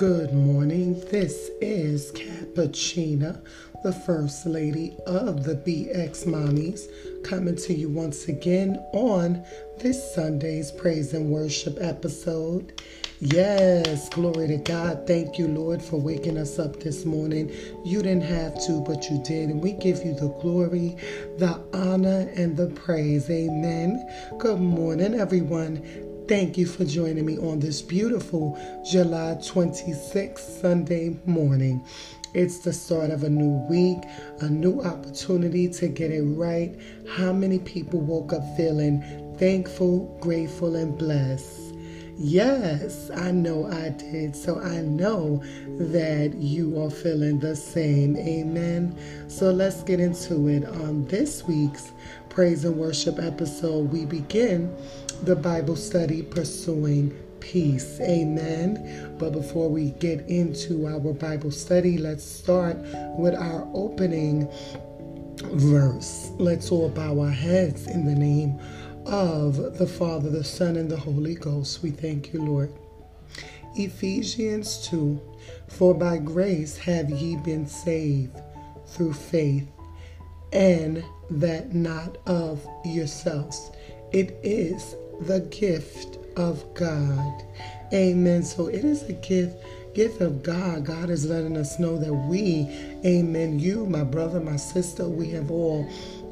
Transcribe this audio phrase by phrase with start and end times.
[0.00, 0.98] Good morning.
[1.10, 3.44] This is Cappuccina,
[3.82, 6.88] the First Lady of the BX Mommies,
[7.22, 9.44] coming to you once again on
[9.78, 12.80] this Sunday's Praise and Worship episode.
[13.20, 15.06] Yes, glory to God.
[15.06, 17.52] Thank you, Lord, for waking us up this morning.
[17.84, 19.50] You didn't have to, but you did.
[19.50, 20.96] And we give you the glory,
[21.36, 23.28] the honor, and the praise.
[23.28, 24.02] Amen.
[24.38, 26.09] Good morning, everyone.
[26.30, 28.56] Thank you for joining me on this beautiful
[28.88, 31.84] July 26th Sunday morning.
[32.34, 33.98] It's the start of a new week,
[34.38, 36.78] a new opportunity to get it right.
[37.16, 39.02] How many people woke up feeling
[39.38, 41.74] thankful, grateful, and blessed?
[42.22, 44.36] Yes, I know I did.
[44.36, 45.42] So I know
[45.78, 48.14] that you are feeling the same.
[48.18, 48.94] Amen.
[49.26, 50.64] So let's get into it.
[50.66, 51.92] On this week's
[52.30, 54.72] praise and worship episode, we begin
[55.24, 58.00] the Bible study Pursuing Peace.
[58.00, 59.16] Amen.
[59.18, 62.76] But before we get into our Bible study, let's start
[63.18, 64.48] with our opening
[65.42, 66.30] verse.
[66.38, 68.60] Let's all bow our heads in the name
[69.06, 71.82] of the Father, the Son, and the Holy Ghost.
[71.82, 72.72] We thank you, Lord.
[73.74, 75.20] Ephesians 2
[75.66, 78.38] For by grace have ye been saved
[78.86, 79.66] through faith,
[80.52, 83.70] and that not of yourselves.
[84.12, 87.44] It is the gift of God.
[87.92, 88.42] Amen.
[88.42, 89.56] So it is a gift
[89.94, 90.84] gift of God.
[90.86, 92.68] God is letting us know that we,
[93.04, 95.88] amen, you, my brother, my sister, we have all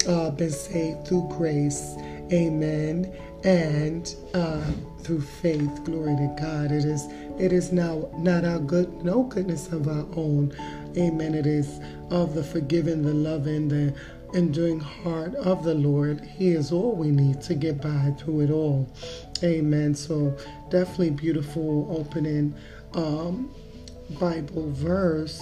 [0.08, 1.94] uh, been saved through grace.
[2.32, 3.12] Amen.
[3.44, 4.64] And uh,
[5.02, 5.84] through faith.
[5.84, 6.72] Glory to God.
[6.72, 7.06] It is
[7.38, 10.54] it is now not our good no goodness of our own.
[10.98, 11.34] Amen.
[11.34, 11.78] It is
[12.10, 13.94] of the forgiving, the loving, the
[14.34, 16.20] enduring heart of the Lord.
[16.20, 18.92] He is all we need to get by through it all.
[19.44, 19.94] Amen.
[19.94, 20.36] So
[20.70, 22.52] definitely beautiful opening
[22.94, 23.54] um,
[24.18, 25.40] Bible verse.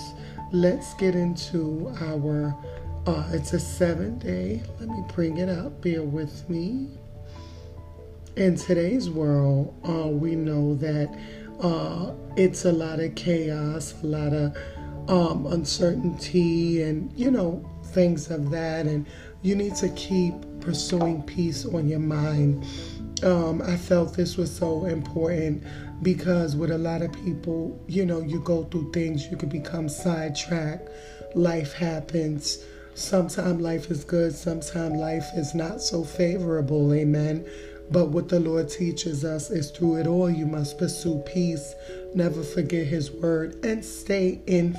[0.53, 2.55] Let's get into our.
[3.07, 4.63] Uh, it's a seven day.
[4.79, 5.81] Let me bring it up.
[5.81, 6.89] Bear with me.
[8.37, 11.17] In today's world, uh, we know that
[11.61, 14.55] uh, it's a lot of chaos, a lot of
[15.09, 18.87] um, uncertainty, and you know things of that.
[18.87, 19.07] And
[19.43, 22.65] you need to keep pursuing peace on your mind.
[23.23, 25.63] Um, I felt this was so important
[26.03, 29.89] because with a lot of people, you know, you go through things, you could become
[29.89, 30.91] sidetracked.
[31.35, 32.59] Life happens.
[32.95, 36.93] Sometimes life is good, sometimes life is not so favorable.
[36.95, 37.47] Amen.
[37.91, 41.75] But what the Lord teaches us is through it all, you must pursue peace,
[42.15, 44.77] never forget His word, and stay in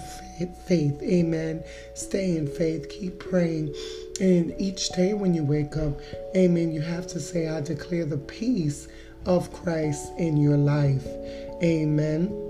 [0.67, 1.01] faith.
[1.01, 1.63] Amen.
[1.93, 2.89] Stay in faith.
[2.89, 3.73] Keep praying.
[4.19, 5.99] And each day when you wake up,
[6.35, 8.87] amen, you have to say, I declare the peace
[9.25, 11.05] of Christ in your life.
[11.63, 12.43] Amen.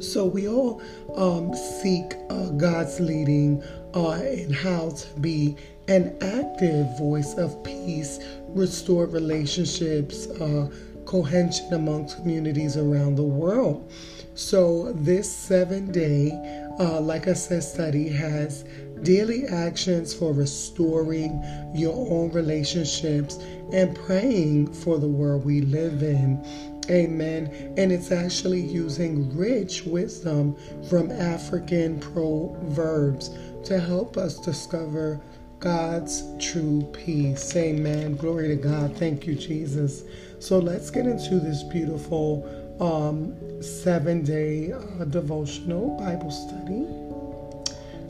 [0.00, 0.82] So we all
[1.14, 3.62] um, seek uh, God's leading
[3.94, 5.56] uh, in how to be
[5.88, 10.70] an active voice of peace, restore relationships, uh,
[11.04, 13.90] cohesion among communities around the world.
[14.34, 16.30] So this seven day,
[16.78, 18.64] uh, like I said, study has
[19.02, 21.42] daily actions for restoring
[21.74, 23.38] your own relationships
[23.72, 26.44] and praying for the world we live in.
[26.88, 27.74] Amen.
[27.76, 30.56] And it's actually using rich wisdom
[30.88, 33.30] from African proverbs
[33.64, 35.20] to help us discover
[35.58, 37.54] God's true peace.
[37.54, 38.16] Amen.
[38.16, 38.96] Glory to God.
[38.96, 40.04] Thank you, Jesus.
[40.38, 42.48] So let's get into this beautiful
[42.80, 46.86] um, seven day uh, devotional Bible study.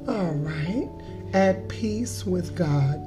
[0.09, 0.89] All right.
[1.35, 3.01] At peace with God.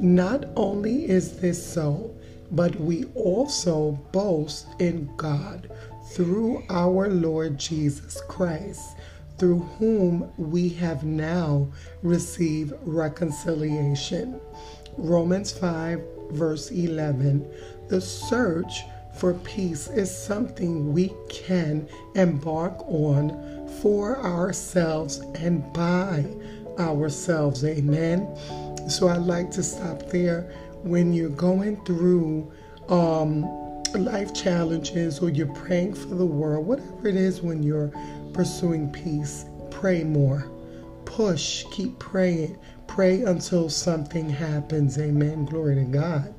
[0.00, 2.14] Not only is this so,
[2.50, 5.70] but we also boast in God
[6.12, 8.96] through our Lord Jesus Christ
[9.40, 11.66] through whom we have now
[12.02, 14.38] received reconciliation.
[14.98, 16.00] Romans 5,
[16.32, 17.50] verse 11.
[17.88, 18.82] The search
[19.16, 26.26] for peace is something we can embark on for ourselves and by
[26.78, 27.64] ourselves.
[27.64, 28.28] Amen.
[28.90, 30.52] So I'd like to stop there.
[30.82, 32.52] When you're going through
[32.90, 33.42] um,
[33.94, 37.92] life challenges or you're praying for the world, whatever it is, when you're
[38.32, 40.50] pursuing peace, pray more.
[41.04, 42.58] Push, keep praying.
[42.86, 44.98] Pray until something happens.
[44.98, 45.44] Amen.
[45.44, 46.34] Glory to God.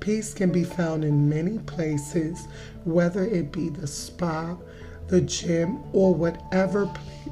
[0.00, 2.46] Peace can be found in many places,
[2.84, 4.56] whether it be the spa,
[5.08, 6.90] the gym, or whatever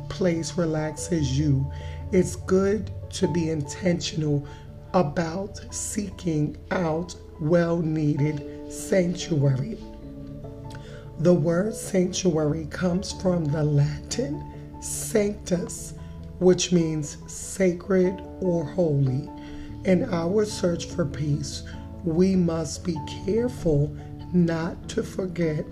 [0.08, 1.70] place relaxes you.
[2.12, 4.46] It's good to be intentional
[4.94, 9.78] about seeking out well needed sanctuary.
[11.18, 14.44] The word sanctuary comes from the Latin
[14.82, 15.94] sanctus,
[16.40, 19.30] which means sacred or holy.
[19.86, 21.62] In our search for peace,
[22.04, 23.96] we must be careful
[24.34, 25.64] not to forget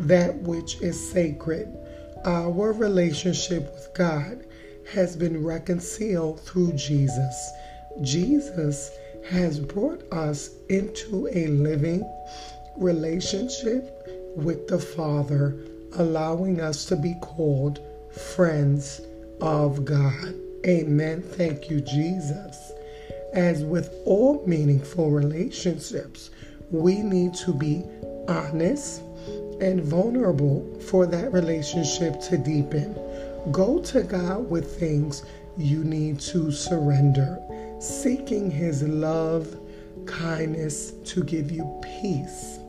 [0.00, 1.74] that which is sacred.
[2.26, 4.44] Our relationship with God
[4.92, 7.50] has been reconciled through Jesus.
[8.02, 8.90] Jesus
[9.30, 12.04] has brought us into a living
[12.76, 13.96] relationship
[14.36, 15.56] with the Father,
[15.94, 17.80] allowing us to be called
[18.10, 19.00] friends
[19.40, 20.34] of God.
[20.66, 21.22] Amen.
[21.22, 22.72] Thank you, Jesus.
[23.32, 26.30] As with all meaningful relationships,
[26.70, 27.84] we need to be
[28.28, 29.02] honest
[29.60, 32.94] and vulnerable for that relationship to deepen.
[33.50, 35.24] Go to God with things
[35.56, 37.38] you need to surrender,
[37.80, 39.58] seeking His love,
[40.06, 42.59] kindness to give you peace.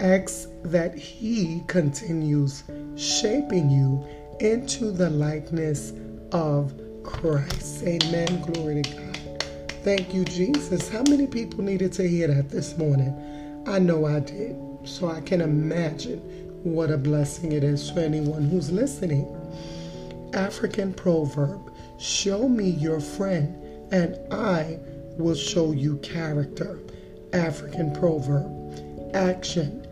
[0.00, 2.64] Ask that He continues
[2.96, 4.04] shaping you
[4.40, 5.92] into the likeness
[6.32, 7.82] of Christ.
[7.84, 8.42] Amen.
[8.42, 9.44] Glory to God.
[9.82, 10.88] Thank you, Jesus.
[10.88, 13.64] How many people needed to hear that this morning?
[13.66, 14.56] I know I did.
[14.84, 16.18] So I can imagine
[16.62, 19.26] what a blessing it is for anyone who's listening.
[20.34, 23.56] African proverb Show me your friend,
[23.90, 24.78] and I
[25.16, 26.78] will show you character.
[27.32, 28.52] African proverb.
[29.14, 29.85] Action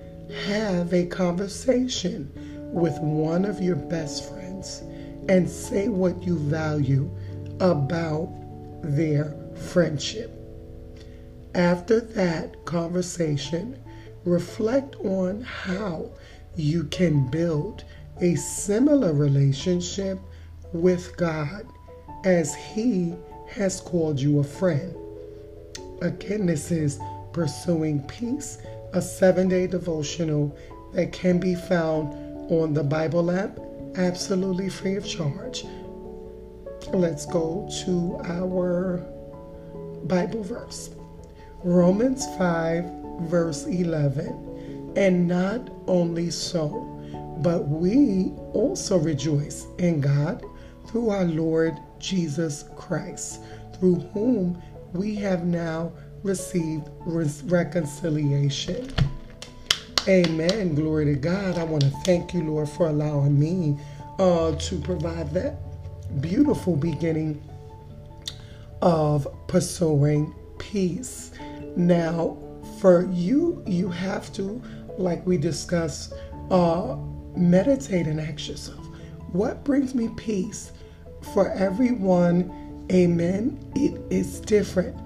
[0.46, 2.30] Have a conversation
[2.72, 4.82] with one of your best friends
[5.28, 7.10] and say what you value
[7.60, 8.28] about
[8.82, 10.30] their friendship.
[11.54, 13.78] After that conversation,
[14.24, 16.10] reflect on how
[16.56, 17.84] you can build
[18.20, 20.18] a similar relationship
[20.72, 21.66] with God
[22.24, 23.14] as He
[23.48, 24.94] has called you a friend.
[26.02, 26.98] Again, this is
[27.32, 28.58] Pursuing Peace,
[28.94, 30.56] a seven day devotional
[30.92, 32.14] that can be found
[32.50, 33.58] on the Bible app
[33.96, 35.64] absolutely free of charge.
[36.92, 38.98] Let's go to our
[40.04, 40.90] Bible verse.
[41.64, 42.84] Romans 5,
[43.22, 44.92] verse 11.
[44.96, 46.68] And not only so,
[47.38, 50.44] but we also rejoice in God
[50.86, 53.40] through our Lord Jesus Christ,
[53.74, 54.62] through whom
[54.92, 55.90] we have now
[56.24, 58.90] received reconciliation.
[60.08, 60.74] Amen.
[60.74, 61.56] Glory to God.
[61.58, 63.78] I want to thank you, Lord, for allowing me
[64.18, 65.56] uh, to provide that
[66.20, 67.42] beautiful beginning
[68.82, 71.30] of pursuing peace.
[71.76, 72.36] Now,
[72.80, 74.62] for you, you have to,
[74.98, 76.14] like we discussed,
[76.50, 76.96] uh,
[77.36, 78.84] meditate and ask yourself,
[79.32, 80.72] what brings me peace?
[81.32, 84.96] For everyone, amen, it is different,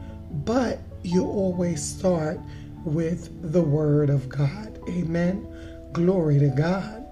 [0.44, 2.40] but you always start
[2.84, 4.78] with the Word of God.
[4.88, 5.46] Amen.
[5.92, 7.06] Glory to God.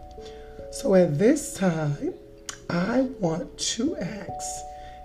[0.73, 2.15] So at this time,
[2.69, 4.65] I want to ask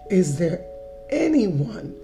[0.09, 0.65] Is there
[1.09, 1.95] anyone,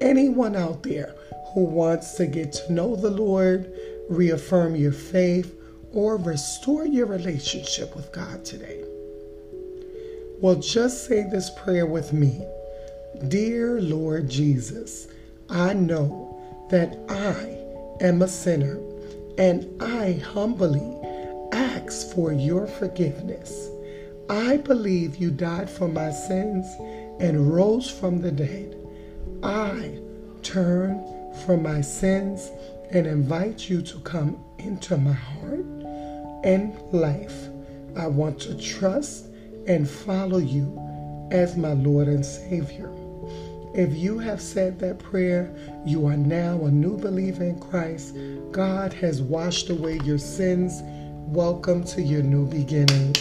[0.00, 1.14] anyone out there
[1.54, 3.72] who wants to get to know the Lord,
[4.08, 5.54] reaffirm your faith,
[5.92, 8.84] or restore your relationship with God today?
[10.40, 12.44] Well, just say this prayer with me
[13.28, 15.08] Dear Lord Jesus,
[15.48, 18.80] I know that I am a sinner
[19.38, 20.98] and I humbly
[21.52, 23.70] ask for your forgiveness.
[24.28, 26.66] I believe you died for my sins
[27.20, 28.76] and rose from the dead.
[29.42, 30.00] I
[30.42, 31.04] turn
[31.44, 32.50] from my sins
[32.90, 35.66] and invite you to come into my heart
[36.44, 37.48] and life.
[37.96, 39.26] I want to trust
[39.66, 40.78] and follow you
[41.30, 42.90] as my Lord and Savior.
[43.76, 45.54] If you have said that prayer,
[45.84, 48.16] you are now a new believer in Christ.
[48.50, 50.80] God has washed away your sins.
[51.28, 53.14] Welcome to your new beginning.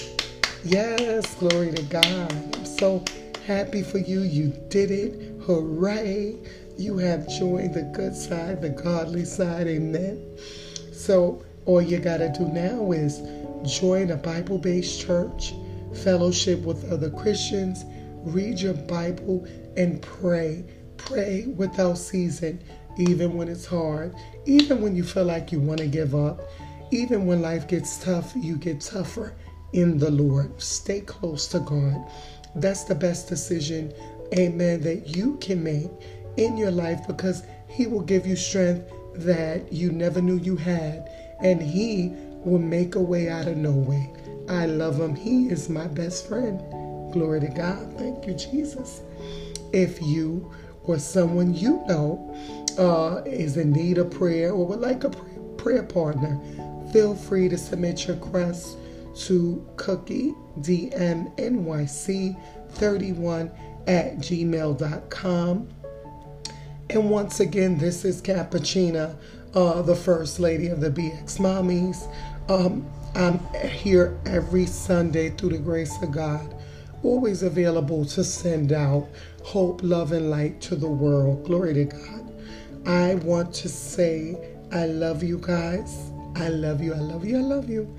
[0.64, 2.06] Yes, glory to God.
[2.06, 3.04] I'm so
[3.46, 4.22] happy for you.
[4.22, 5.42] You did it.
[5.42, 6.38] Hooray.
[6.78, 9.68] You have joined the good side, the godly side.
[9.68, 10.38] Amen.
[10.94, 13.20] So, all you got to do now is
[13.70, 15.54] join a Bible based church,
[15.96, 17.84] fellowship with other Christians,
[18.26, 20.66] read your Bible, and pray.
[20.98, 22.60] Pray without ceasing,
[22.98, 24.16] even when it's hard,
[24.46, 26.42] even when you feel like you want to give up,
[26.92, 29.36] even when life gets tough, you get tougher
[29.74, 30.60] in the Lord.
[30.62, 32.10] Stay close to God.
[32.56, 33.94] That's the best decision,
[34.38, 35.92] amen, that you can make
[36.38, 41.10] in your life because He will give you strength that you never knew you had,
[41.42, 42.12] and He
[42.46, 44.12] will make a way out of no way.
[44.48, 45.16] I love Him.
[45.16, 46.62] He is my best friend.
[47.16, 47.98] Glory to God.
[47.98, 49.02] Thank you, Jesus
[49.76, 50.50] if you
[50.86, 52.34] or someone you know
[52.78, 55.10] uh, is in need of prayer or would like a
[55.58, 56.40] prayer partner,
[56.94, 58.78] feel free to submit your request
[59.16, 63.52] to cookie dmnyc31
[63.88, 65.68] at gmail.com.
[66.90, 69.18] And once again, this is Cappuccina,
[69.54, 72.08] uh, the First Lady of the BX Mommies.
[72.50, 76.55] Um, I'm here every Sunday through the grace of God,
[77.06, 79.08] always available to send out
[79.44, 81.46] hope, love, and light to the world.
[81.46, 82.34] Glory to God.
[82.86, 84.38] I want to say,
[84.72, 86.12] I love you guys.
[86.36, 86.94] I love you.
[86.94, 87.38] I love you.
[87.38, 87.96] I love you.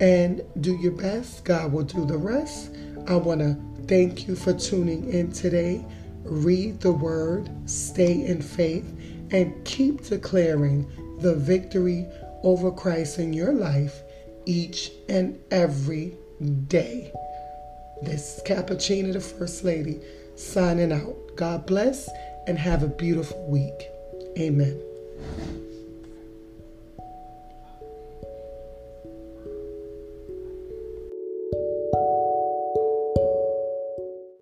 [0.00, 1.44] And do your best.
[1.44, 2.76] God will do the rest.
[3.06, 3.56] I want to
[3.86, 5.84] thank you for tuning in today
[6.30, 8.86] read the word, stay in faith,
[9.30, 10.86] and keep declaring
[11.20, 12.06] the victory
[12.42, 14.02] over Christ in your life
[14.46, 16.16] each and every
[16.68, 17.12] day.
[18.02, 20.00] This Cappuccino, the First Lady,
[20.36, 21.16] signing out.
[21.36, 22.08] God bless
[22.46, 23.90] and have a beautiful week.
[24.38, 24.80] Amen.